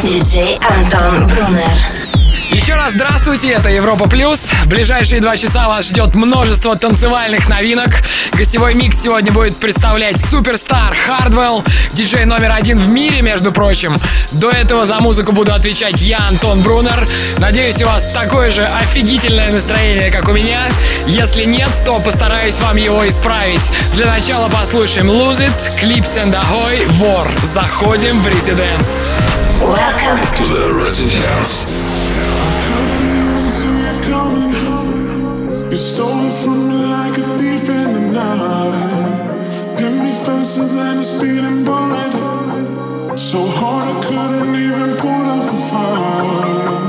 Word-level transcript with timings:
Welcome 0.00 0.20
Диджей 0.20 0.58
Антон 0.60 1.26
Брунер. 1.26 1.99
Еще 2.52 2.74
раз 2.74 2.92
здравствуйте, 2.94 3.50
это 3.50 3.68
Европа 3.68 4.08
Плюс. 4.08 4.50
В 4.64 4.66
ближайшие 4.66 5.20
два 5.20 5.36
часа 5.36 5.68
вас 5.68 5.86
ждет 5.86 6.16
множество 6.16 6.76
танцевальных 6.76 7.48
новинок. 7.48 7.90
Гостевой 8.32 8.74
микс 8.74 9.00
сегодня 9.00 9.30
будет 9.30 9.56
представлять 9.56 10.20
суперстар 10.20 10.96
Хардвелл, 10.96 11.64
диджей 11.92 12.24
номер 12.24 12.52
один 12.52 12.76
в 12.76 12.88
мире, 12.88 13.22
между 13.22 13.52
прочим. 13.52 13.96
До 14.32 14.50
этого 14.50 14.84
за 14.84 14.98
музыку 14.98 15.30
буду 15.30 15.54
отвечать 15.54 16.00
я, 16.00 16.18
Антон 16.28 16.60
Брунер. 16.62 17.08
Надеюсь, 17.38 17.80
у 17.82 17.86
вас 17.86 18.12
такое 18.12 18.50
же 18.50 18.66
офигительное 18.66 19.52
настроение, 19.52 20.10
как 20.10 20.28
у 20.28 20.32
меня. 20.32 20.60
Если 21.06 21.44
нет, 21.44 21.70
то 21.84 22.00
постараюсь 22.00 22.58
вам 22.58 22.76
его 22.76 23.08
исправить. 23.08 23.70
Для 23.94 24.06
начала 24.06 24.48
послушаем 24.48 25.08
Lose 25.08 25.38
It, 25.40 25.80
Clips 25.80 26.18
and 26.18 26.34
Ahoy, 26.34 26.92
Вор. 26.94 27.30
Заходим 27.44 28.18
в 28.20 28.28
резиденс. 28.28 29.10
Welcome. 29.60 30.18
to 30.36 30.44
the 30.46 30.72
Residence. 30.72 31.99
So 43.16 43.46
hard 43.46 43.86
I 43.86 44.00
couldn't 44.02 44.54
even 44.56 44.96
put 44.96 45.26
up 45.26 45.44
a 45.44 45.58
fight. 45.70 46.79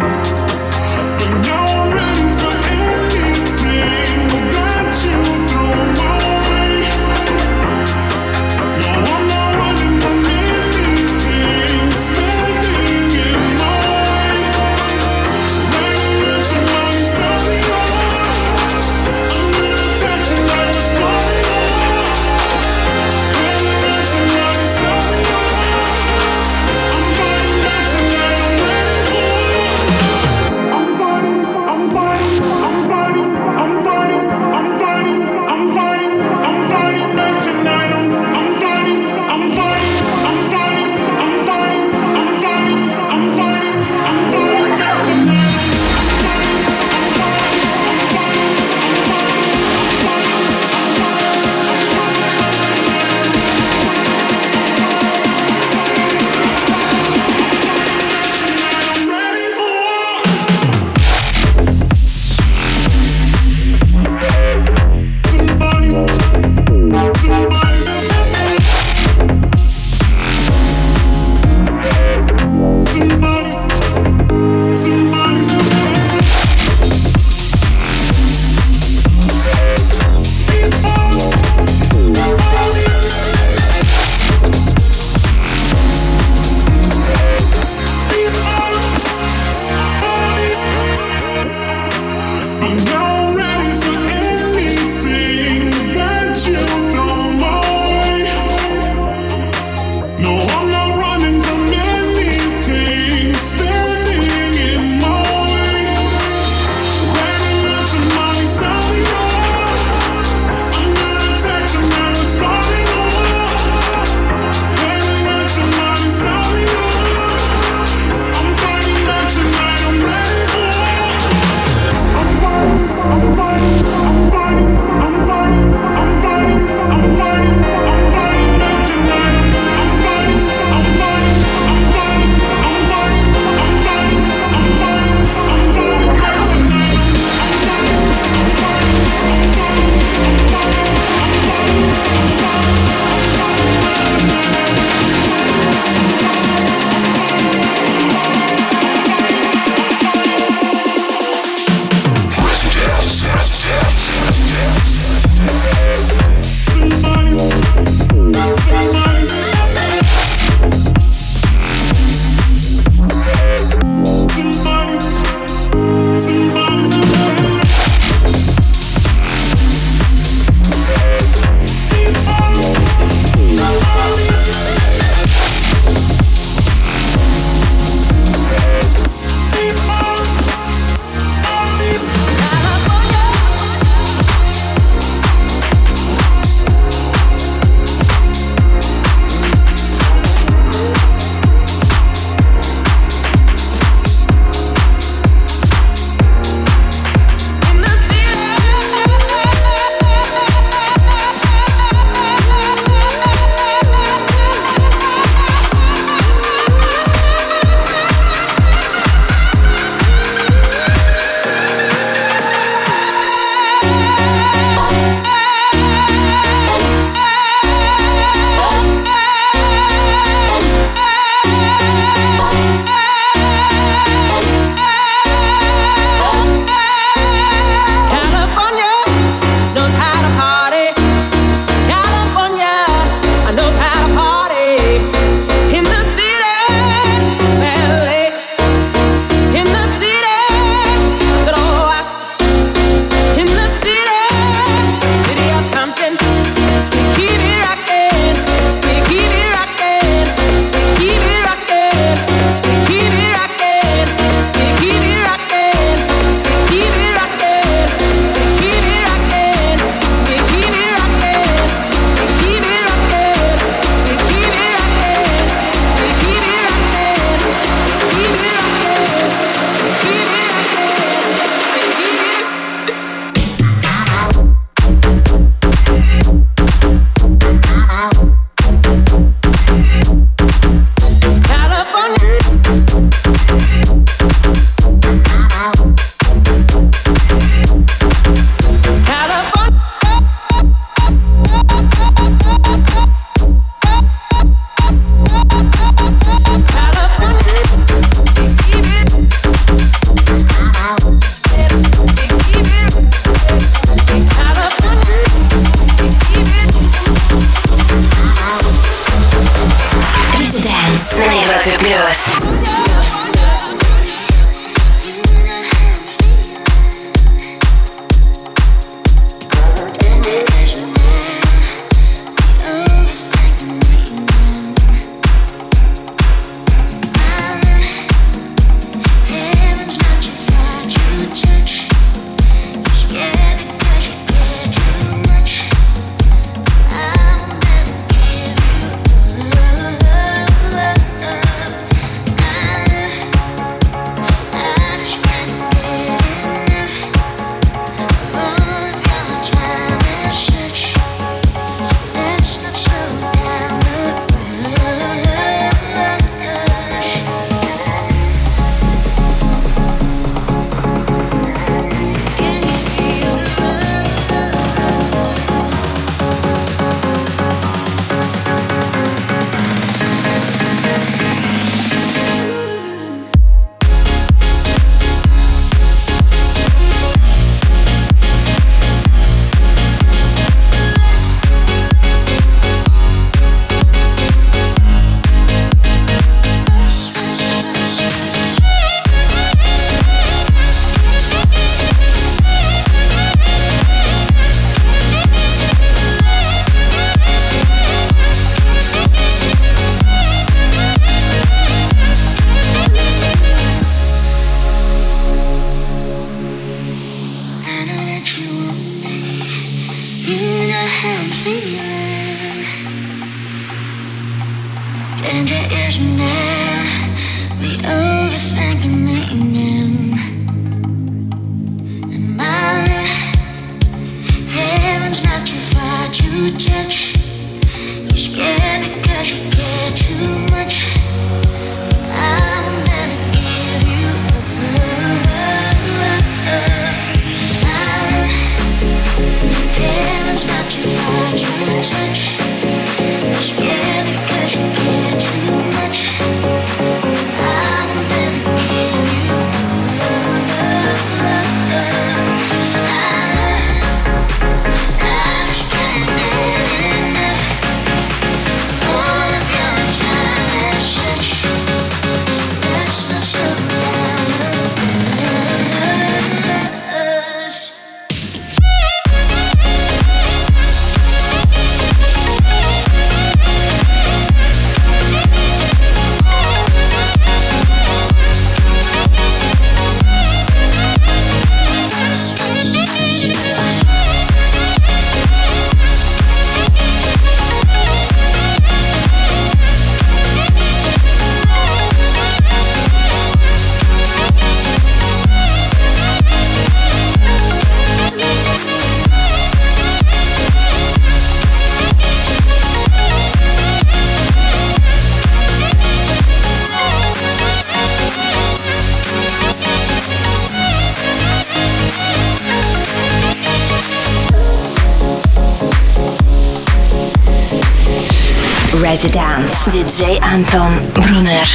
Residence. 518.92 519.72
Диджей 519.72 520.20
Антон 520.20 520.70
Брунер. 520.94 521.48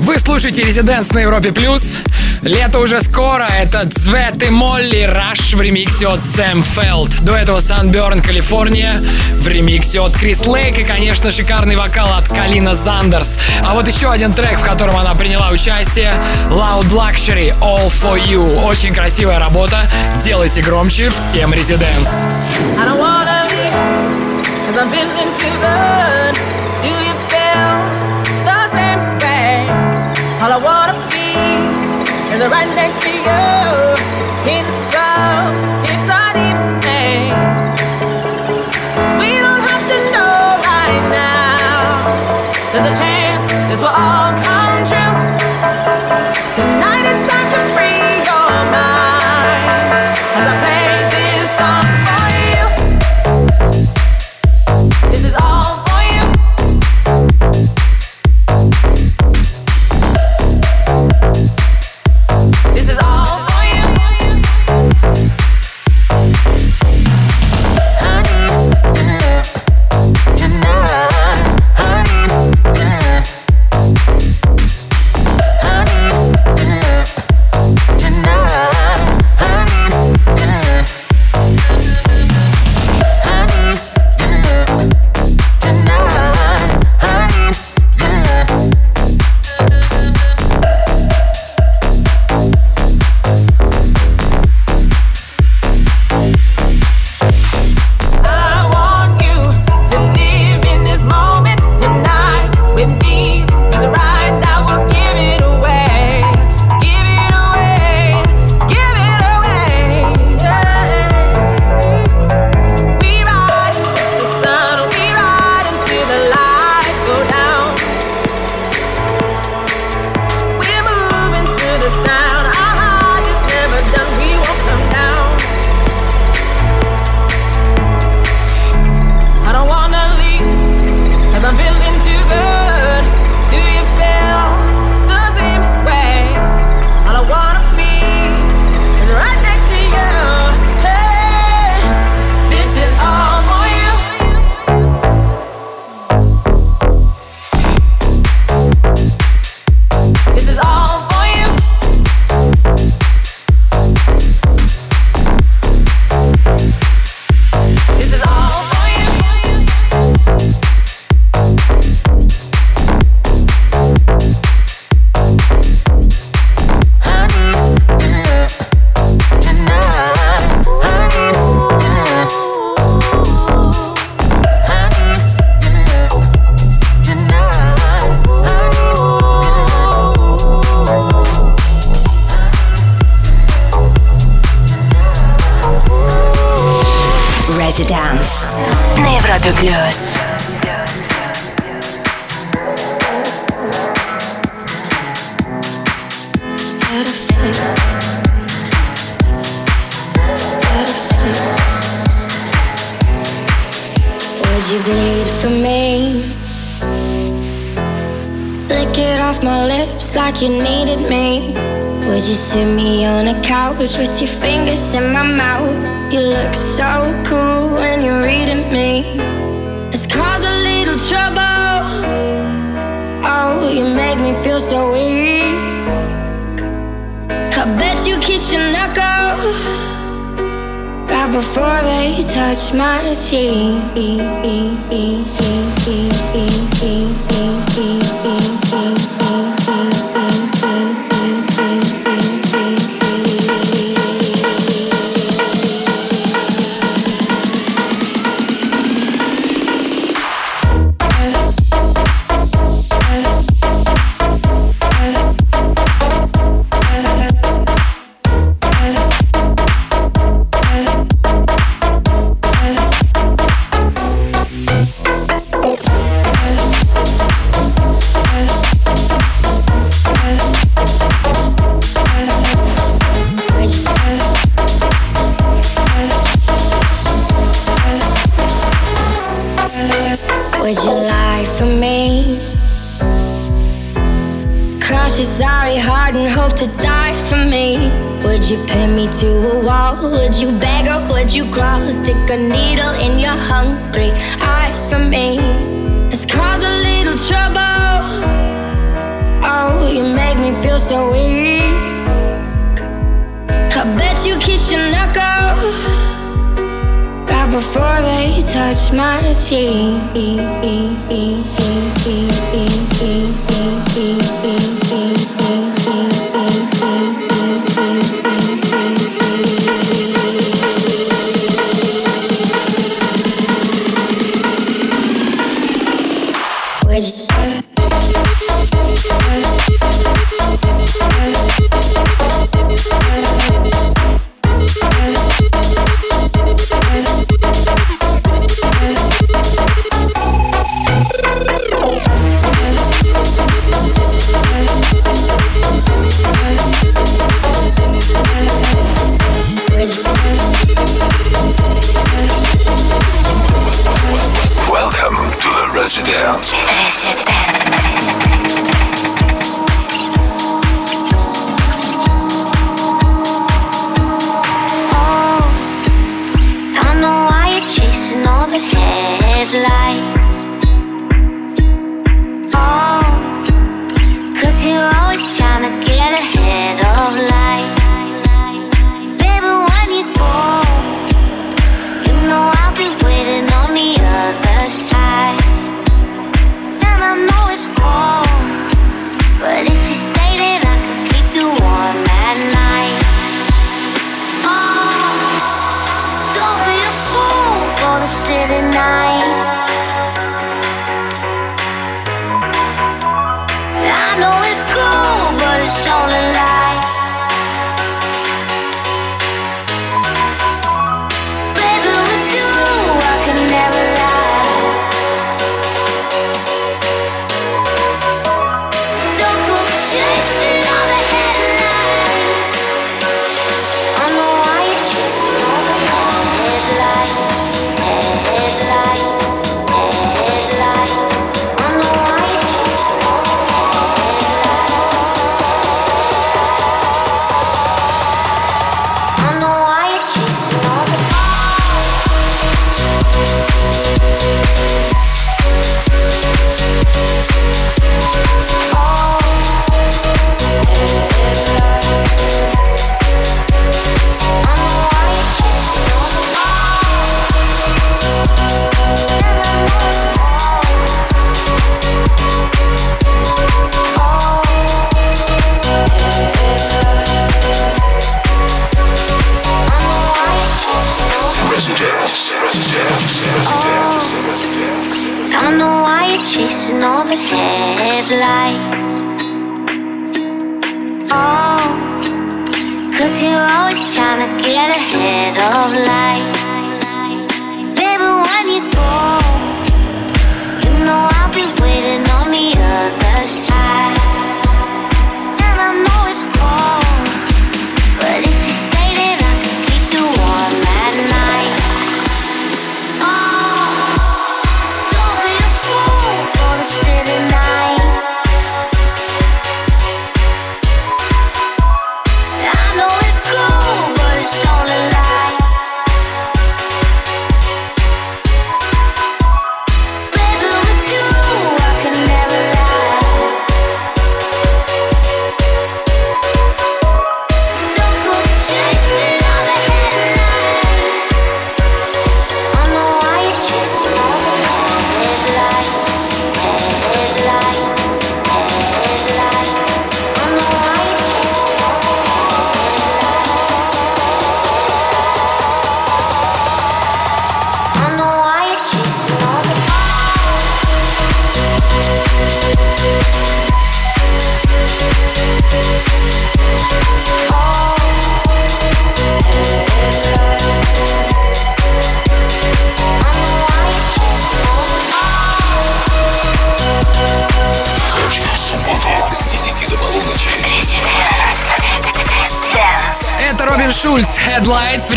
Вы 0.00 0.18
слушаете 0.18 0.62
Резиденс 0.62 1.14
на 1.14 1.20
Европе 1.20 1.50
Плюс. 1.50 2.00
Лето 2.42 2.80
уже 2.80 3.00
скоро. 3.00 3.46
Это 3.58 3.88
Цвет 3.88 4.42
и 4.42 4.50
Молли 4.50 5.04
Раш 5.04 5.54
в 5.54 5.60
ремиксе 5.62 6.08
от 6.08 6.22
Сэм 6.22 6.62
Фелд. 6.62 7.22
До 7.22 7.34
этого 7.34 7.60
Sunburn 7.60 8.20
Калифорния 8.20 9.00
в 9.36 9.48
ремиксе 9.48 10.00
от 10.00 10.14
Крис 10.14 10.46
Лейк. 10.46 10.78
И, 10.78 10.84
конечно, 10.84 11.32
шикарный 11.32 11.76
вокал 11.76 12.12
от 12.12 12.28
Калина 12.28 12.74
Зандерс. 12.74 13.38
А 13.64 13.72
вот 13.72 13.88
еще 13.88 14.10
один 14.10 14.34
трек, 14.34 14.60
в 14.60 14.64
котором 14.64 14.98
она 14.98 15.14
приняла 15.14 15.48
участие. 15.48 16.12
Loud 16.50 16.90
Luxury 16.90 17.58
All 17.60 17.86
For 17.86 18.22
You. 18.22 18.62
Очень 18.66 18.92
красивая 18.92 19.38
работа. 19.38 19.90
Делайте 20.22 20.60
громче. 20.60 21.08
Всем 21.08 21.54
Резиденс. 21.54 22.26
I 22.78 22.84
don't 22.84 22.98
wanna 22.98 23.48
leave, 23.48 24.29
cause 24.70 24.78
I'm 24.78 24.90
feeling 24.92 25.30
too 25.34 25.54
good. 25.66 26.34
Do 26.82 26.90
you 27.06 27.14
feel 27.26 27.70
the 28.46 28.60
same 28.70 29.02
way? 29.18 29.66
All 30.40 30.52
I 30.52 30.60
wanna 30.62 30.94
be 31.10 31.30
is 32.32 32.40
right 32.46 32.70
next 32.76 33.02
to 33.02 33.10
you. 33.10 34.19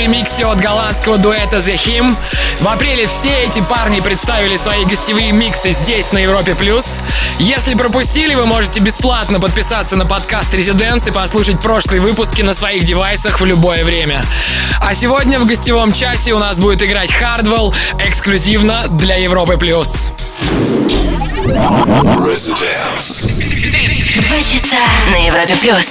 Ремиксе 0.04 0.46
от 0.46 0.60
голландского 0.60 1.18
дуэта 1.18 1.58
The 1.58 1.76
Him. 1.76 2.14
В 2.60 2.68
апреле 2.68 3.08
все 3.08 3.46
эти 3.46 3.62
парни 3.62 4.02
представили 4.02 4.58
свои 4.58 4.84
гостевые 4.84 5.32
миксы 5.32 5.72
здесь, 5.72 6.12
на 6.12 6.18
Европе+. 6.18 6.56
плюс. 6.56 7.00
Если 7.40 7.74
пропустили, 7.74 8.36
вы 8.36 8.46
можете 8.46 8.82
бесплатно 8.82 9.40
подписаться 9.40 9.96
на 9.96 10.06
подкаст 10.06 10.54
Residents 10.54 11.08
и 11.08 11.12
послушать 11.12 11.62
прошлые 11.62 12.02
выпуски 12.02 12.42
на 12.42 12.54
своих 12.54 12.84
девайсах 12.84 13.40
в 13.40 13.46
любое 13.46 13.86
время. 13.86 14.26
А 14.82 14.94
сегодня 14.94 15.40
в 15.40 15.46
гостевом 15.46 15.94
часе 15.94 16.34
у 16.34 16.38
нас 16.38 16.58
будет 16.58 16.84
играть 16.84 17.10
Hardwell 17.10 17.74
эксклюзивно 18.00 18.88
для 18.90 19.16
Европы+. 19.16 19.56
плюс. 19.58 20.12
Residence. 22.18 23.26
Два 24.18 24.44
часа 24.44 24.84
на 25.12 25.26
Европе 25.26 25.56
плюс. 25.62 25.86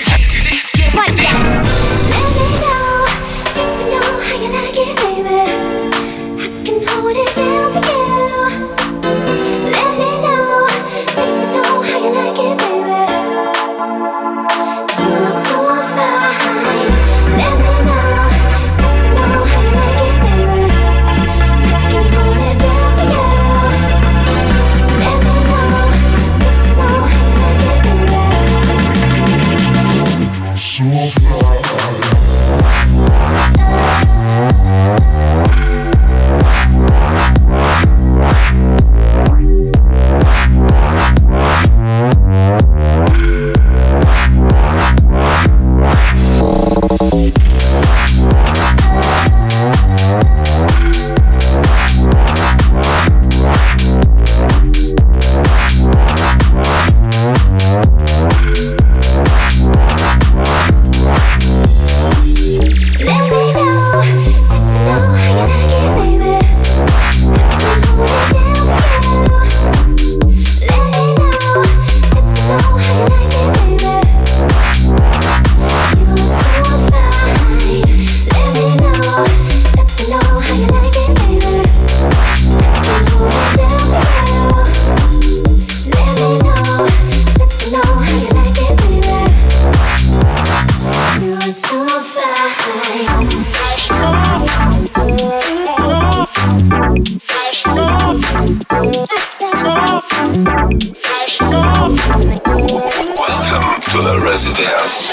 Residence 104.33 105.12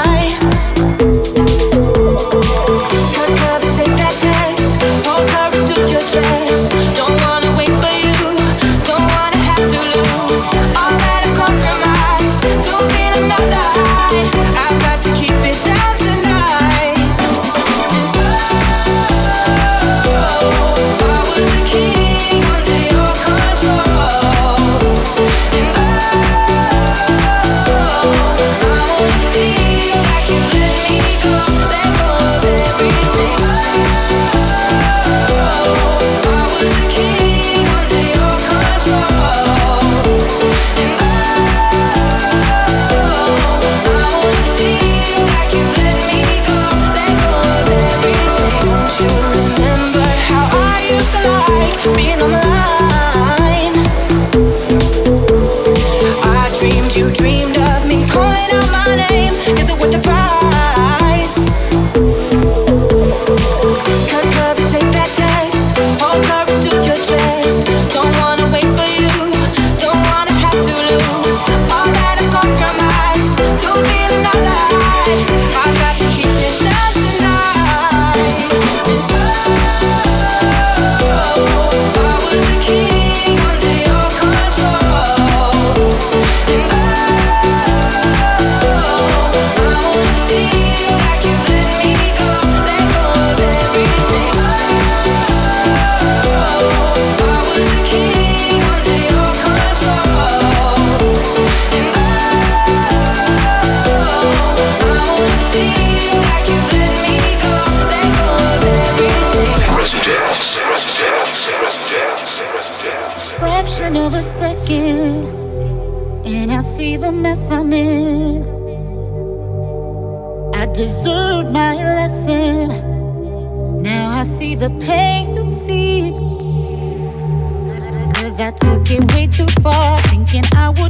and 130.43 130.55
I 130.55 130.80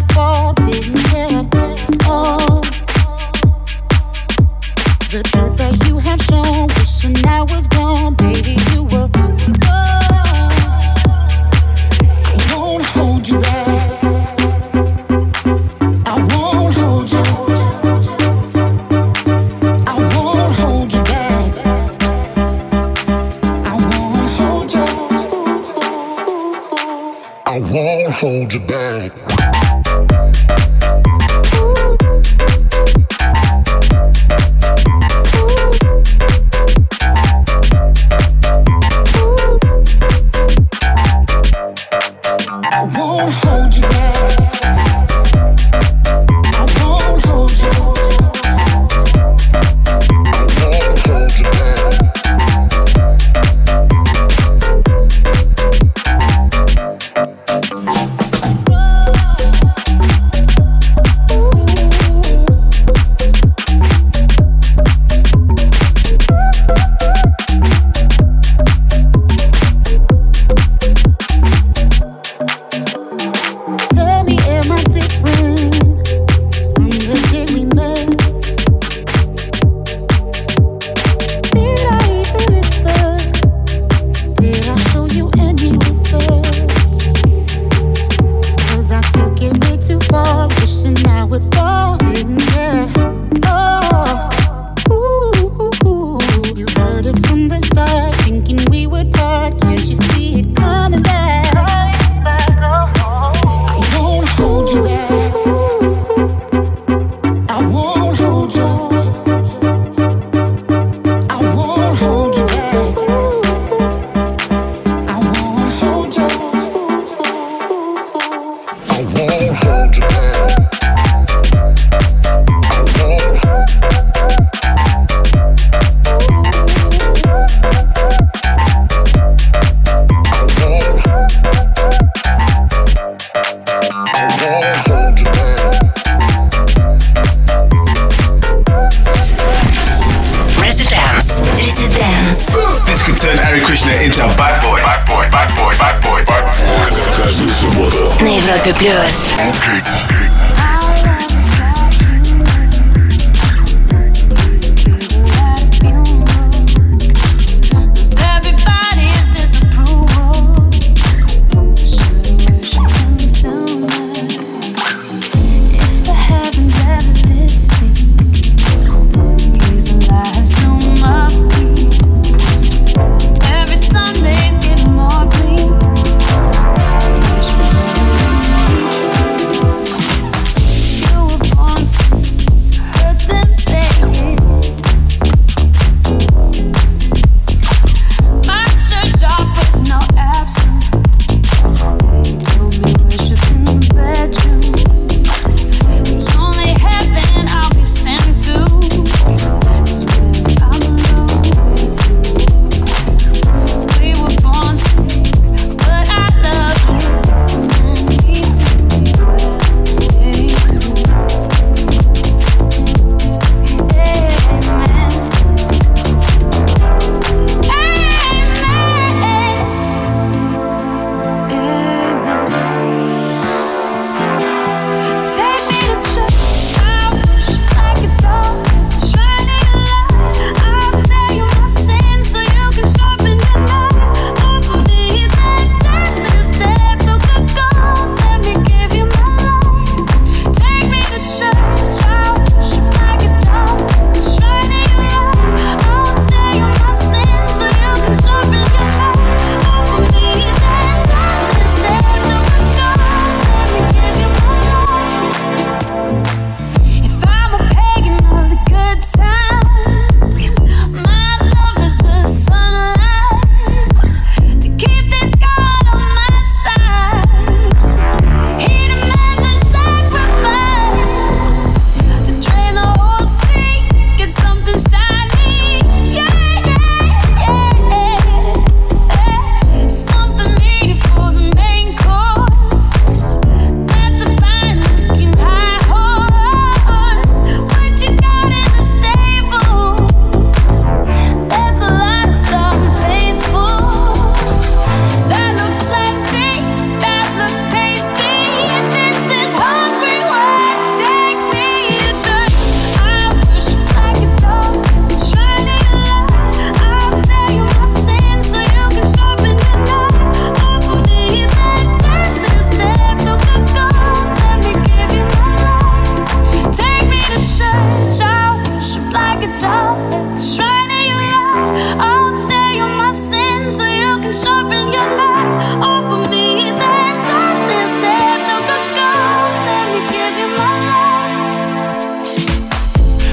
На 148.82 150.11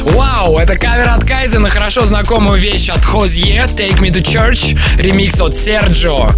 Вау, 0.05 0.59
это 0.59 0.77
кавер 0.77 1.09
от 1.09 1.25
Kiesza 1.24 1.61
на 1.61 1.71
хорошо 1.71 2.05
знакомую 2.05 2.61
вещь 2.61 2.90
от 2.90 3.03
Хозье 3.03 3.66
«Take 3.75 4.01
Me 4.01 4.11
To 4.11 4.23
Church», 4.23 4.79
ремикс 4.99 5.40
от 5.40 5.55
Серджио. 5.55 6.29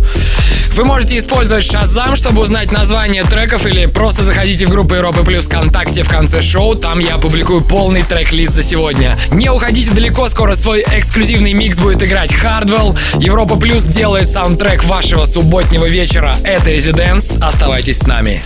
Вы 0.81 0.87
можете 0.87 1.19
использовать 1.19 1.63
Shazam, 1.63 2.17
чтобы 2.17 2.41
узнать 2.41 2.73
название 2.73 3.23
треков 3.23 3.67
или 3.67 3.85
просто 3.85 4.25
заходите 4.25 4.65
в 4.65 4.71
группу 4.71 4.95
Европы 4.95 5.23
Плюс 5.25 5.45
ВКонтакте 5.45 6.03
в 6.03 6.09
конце 6.09 6.41
шоу, 6.41 6.75
там 6.75 7.01
я 7.01 7.19
публикую 7.19 7.61
полный 7.61 8.03
трек-лист 8.03 8.55
за 8.55 8.63
сегодня. 8.63 9.19
Не 9.31 9.51
уходите 9.51 9.91
далеко, 9.91 10.27
скоро 10.31 10.55
свой 10.55 10.83
эксклюзивный 10.91 11.53
микс 11.53 11.77
будет 11.77 12.03
играть 12.03 12.33
Hardwell. 12.33 12.99
Европа 13.19 13.57
Плюс 13.57 13.85
делает 13.85 14.31
саундтрек 14.31 14.83
вашего 14.85 15.27
субботнего 15.27 15.85
вечера. 15.85 16.35
Это 16.45 16.71
Residence. 16.71 17.39
Оставайтесь 17.45 17.99
с 17.99 18.07
нами. 18.07 18.43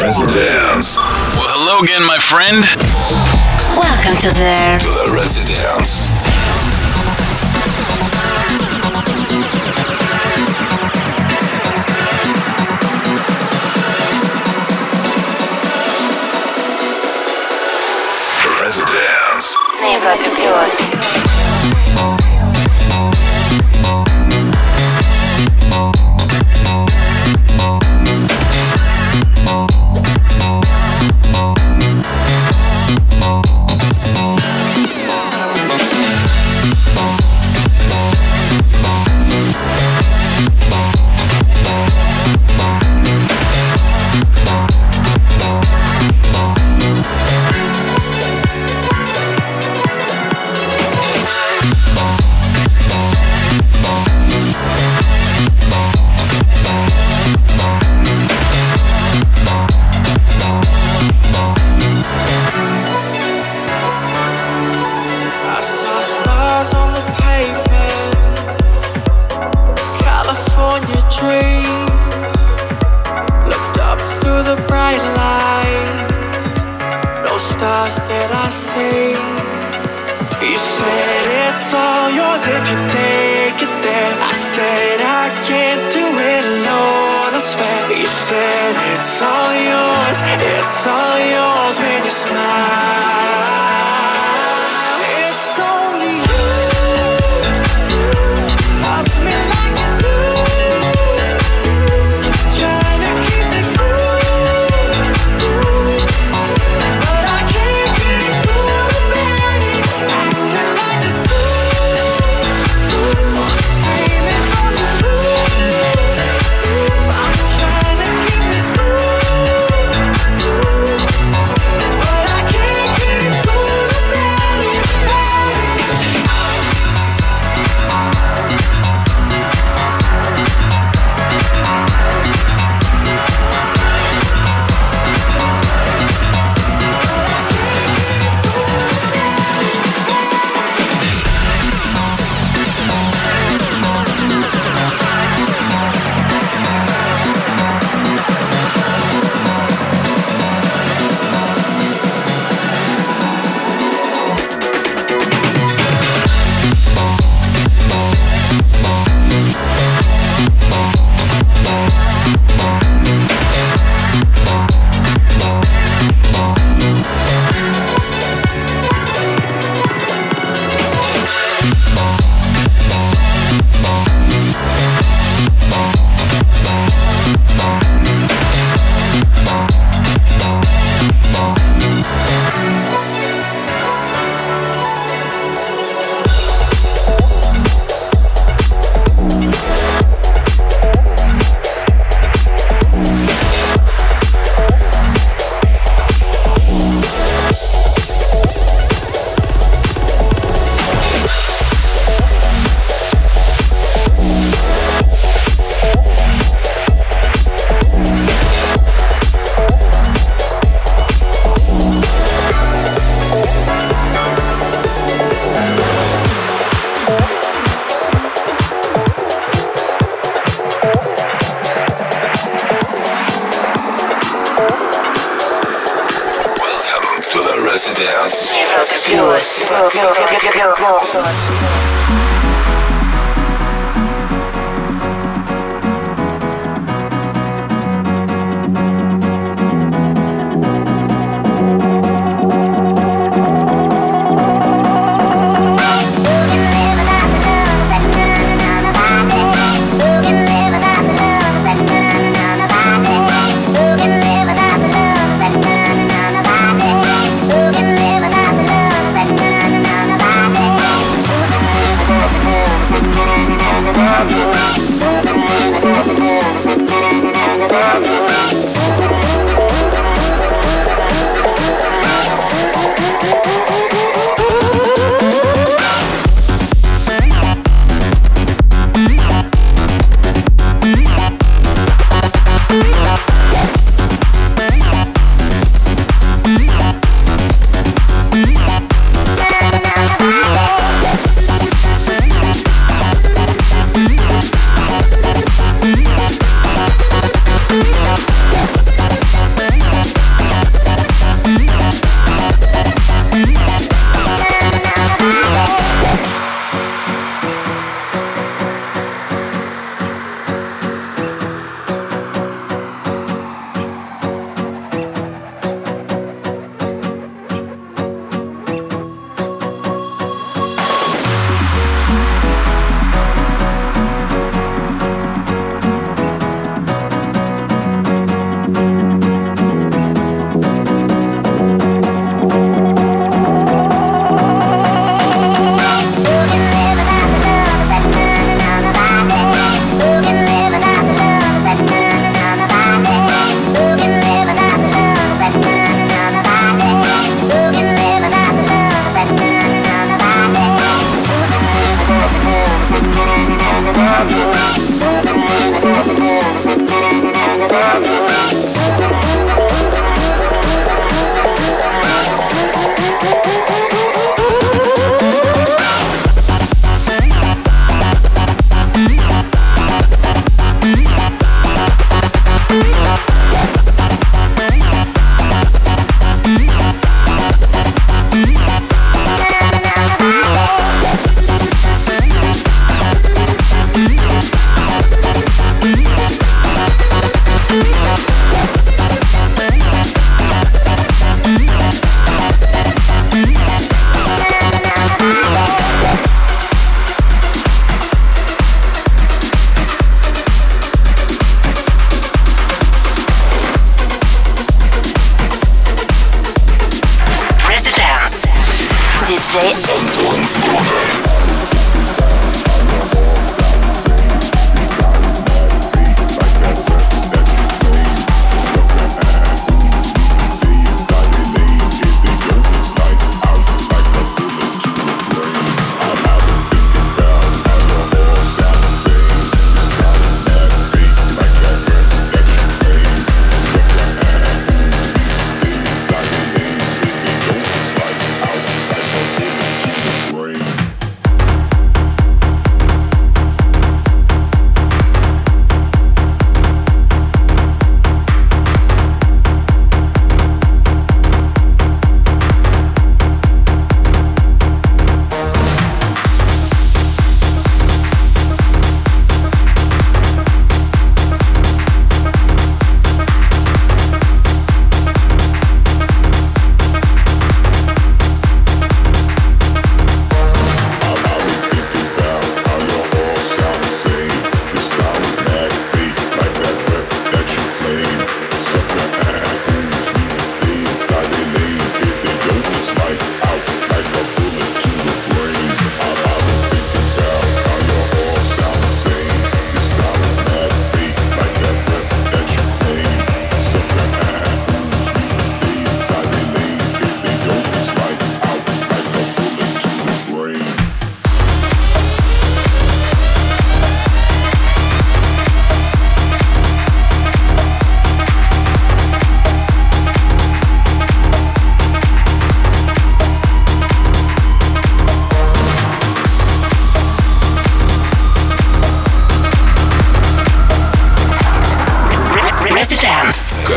Residence. 0.00 1.00
Well, 1.34 1.48
hello 1.48 1.80
again, 1.82 2.06
my 2.06 2.20
friend. 2.20 2.64
Welcome 3.76 4.16
to 4.18 4.30
the... 4.36 4.78
To 4.78 4.86
the. 4.86 5.16
Residence. 5.16 6.87
На 20.08 20.14
Европе 20.14 20.30
Плюс. 20.30 20.97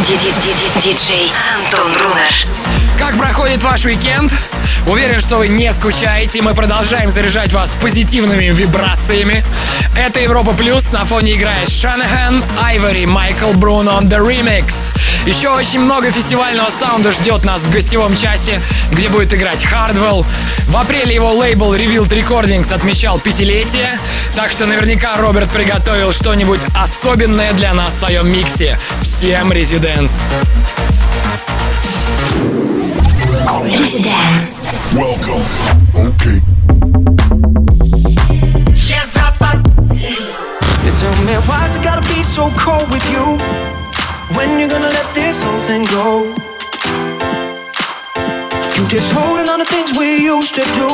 Диджей 0.03 1.31
Антон 1.55 1.93
Брунер. 1.93 2.33
Как 2.99 3.17
проходит 3.17 3.63
ваш 3.63 3.85
уикенд? 3.85 4.33
Уверен, 4.85 5.21
что 5.21 5.37
вы 5.37 5.47
не 5.47 5.71
скучаете. 5.71 6.41
Мы 6.41 6.53
продолжаем 6.53 7.09
заряжать 7.09 7.53
вас 7.53 7.73
позитивными 7.79 8.47
вибрациями. 8.47 9.45
Это 9.95 10.19
Европа 10.19 10.51
Плюс. 10.51 10.91
На 10.91 11.05
фоне 11.05 11.35
играет 11.35 11.69
Шанахан, 11.69 12.43
Айвори, 12.61 13.05
Майкл 13.05 13.53
Брун 13.53 13.87
on 13.87 14.09
the 14.09 14.19
Remix. 14.19 14.92
Еще 15.25 15.49
очень 15.49 15.79
много 15.79 16.11
фестивального 16.11 16.69
саунда 16.69 17.13
ждет 17.13 17.45
нас 17.45 17.61
в 17.63 17.71
гостевом 17.71 18.15
часе, 18.15 18.61
где 18.91 19.07
будет 19.07 19.33
играть 19.33 19.63
Hardwell. 19.63 20.25
В 20.67 20.77
апреле 20.77 21.15
его 21.15 21.31
лейбл 21.31 21.73
Revealed 21.73 22.09
Recordings 22.09 22.73
отмечал 22.73 23.19
пятилетие, 23.19 23.97
так 24.35 24.51
что 24.51 24.65
наверняка 24.65 25.15
Роберт 25.17 25.49
приготовил 25.49 26.11
что-нибудь 26.11 26.59
особенное 26.75 27.53
для 27.53 27.73
нас 27.73 27.93
в 27.93 27.99
своем 27.99 28.29
миксе. 28.29 28.77
Всем 29.01 29.51
резиденс! 29.51 30.33
Residence. 33.63 34.93
Welcome. 34.93 35.43
Okay. 35.95 36.41
You 40.83 40.91
tell 40.97 41.15
me 41.23 41.33
why's 41.47 41.75
it 41.75 41.83
gotta 41.83 42.01
be 42.13 42.21
so 42.23 42.49
cold 42.57 42.89
with 42.91 43.09
you? 43.09 43.72
When 44.35 44.59
you 44.59 44.67
gonna 44.67 44.89
let 44.89 45.13
this 45.13 45.43
whole 45.43 45.61
thing 45.69 45.85
go? 45.85 46.25
You 48.75 48.87
just 48.87 49.11
holding 49.13 49.47
on 49.47 49.59
to 49.59 49.65
things 49.65 49.95
we 49.97 50.25
used 50.25 50.55
to 50.55 50.65
do. 50.73 50.89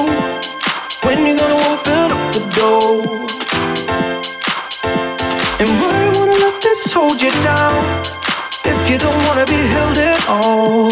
When 1.07 1.25
you 1.25 1.37
gonna 1.37 1.55
open 1.71 2.11
up 2.11 2.23
the 2.35 2.43
door? 2.59 2.99
And 5.61 5.69
why 5.79 5.95
you 6.03 6.11
wanna 6.19 6.37
let 6.45 6.61
this 6.61 6.91
hold 6.91 7.21
you 7.21 7.31
down? 7.41 7.79
If 8.65 8.79
you 8.89 8.97
don't 8.97 9.21
wanna 9.27 9.45
be 9.45 9.61
held 9.75 9.97
at 9.97 10.21
all. 10.27 10.89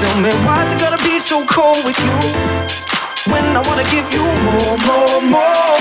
Tell 0.00 0.16
me 0.20 0.30
why's 0.44 0.72
it 0.72 0.78
gotta 0.80 1.02
be 1.04 1.20
so 1.20 1.46
cold 1.46 1.78
with 1.84 1.98
you? 2.02 2.18
When 3.32 3.44
I 3.56 3.62
wanna 3.68 3.86
give 3.94 4.06
you 4.12 4.24
more, 4.46 4.76
more, 4.90 5.20
more. 5.22 5.72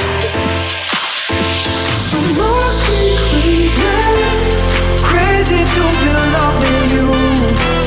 I 2.13 2.33
must 2.37 2.79
be 2.87 3.69
crazy 3.75 4.50
crazy 5.43 5.57
to 5.57 5.81
be 5.99 6.09
loving. 6.33 6.89
You 6.95 7.80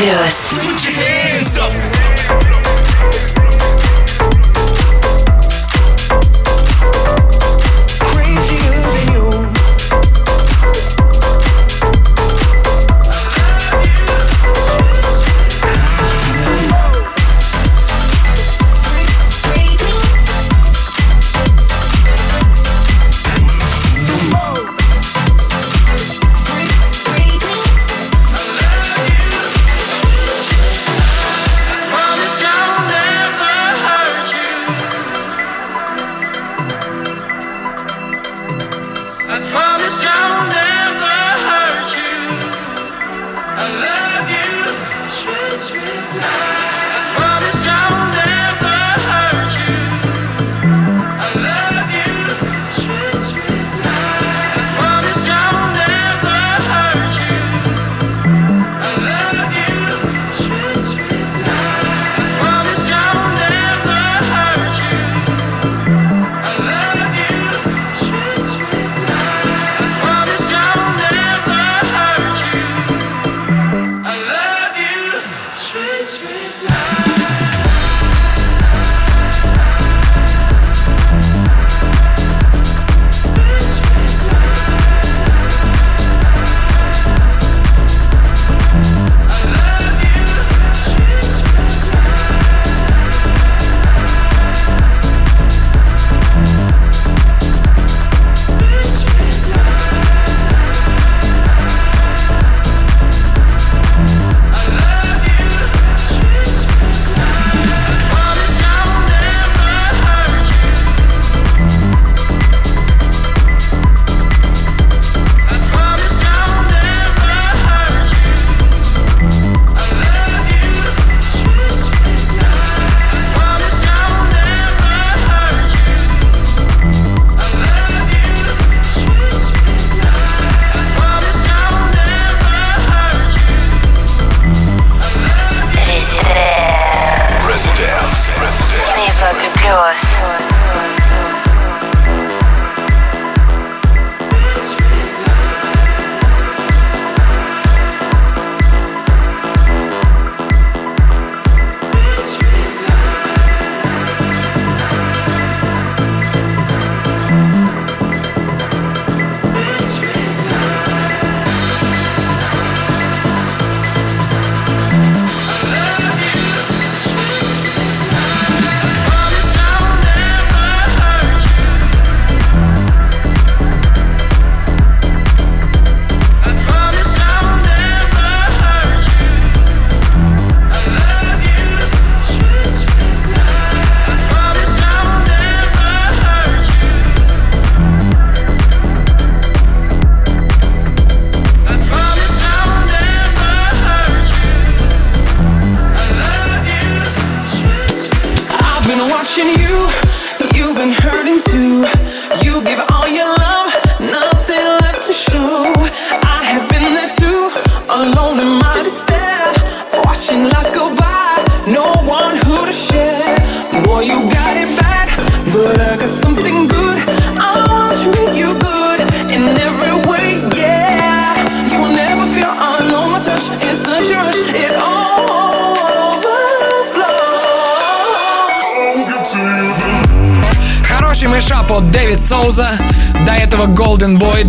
Европе 0.00 0.97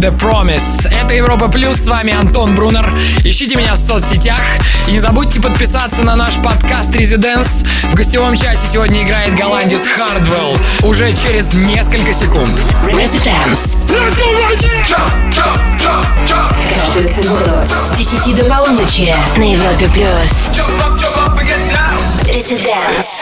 The 0.09 0.17
Promise. 0.17 0.89
Это 0.91 1.13
Европа 1.13 1.49
Плюс, 1.49 1.77
с 1.77 1.87
вами 1.87 2.13
Антон 2.13 2.55
Брунер. 2.55 2.91
Ищите 3.23 3.55
меня 3.55 3.75
в 3.75 3.77
соцсетях. 3.77 4.41
И 4.87 4.91
не 4.91 4.99
забудьте 4.99 5.39
подписаться 5.39 6.03
на 6.03 6.15
наш 6.15 6.35
подкаст 6.35 6.95
Residence. 6.95 7.67
В 7.91 7.93
гостевом 7.93 8.35
часе 8.35 8.67
сегодня 8.67 9.03
играет 9.03 9.35
голландец 9.35 9.81
Hardwell. 9.81 10.59
Уже 10.83 11.13
через 11.13 11.53
несколько 11.53 12.13
секунд. 12.13 12.49
Residence. 12.85 13.77
Каждую 16.75 17.09
субботу 17.13 17.51
с 17.93 17.97
10 17.97 18.35
до 18.35 18.43
полуночи 18.45 19.13
на 19.37 19.43
Европе 19.43 19.87
плюс. 19.93 20.49
Residence. 22.25 23.18